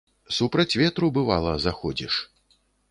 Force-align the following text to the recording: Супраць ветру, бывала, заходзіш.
Супраць 0.37 0.77
ветру, 0.83 1.11
бывала, 1.21 1.53
заходзіш. 1.71 2.13